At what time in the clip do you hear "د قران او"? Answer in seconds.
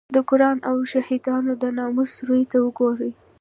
0.15-0.77